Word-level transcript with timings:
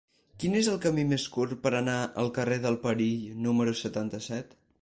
Quin 0.43 0.53
és 0.59 0.69
el 0.71 0.79
camí 0.85 1.03
més 1.11 1.25
curt 1.35 1.53
per 1.67 1.73
anar 1.81 1.99
al 2.23 2.31
carrer 2.39 2.59
del 2.67 2.81
Perill 2.87 3.31
número 3.47 3.81
setanta-set? 3.83 4.61